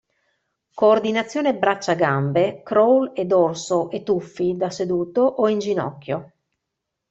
[0.73, 6.31] Coordinazione braccia-gambe crawl e dorso e tuffi da seduto o in ginocchio.